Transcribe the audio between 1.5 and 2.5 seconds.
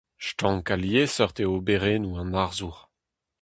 oberennoù an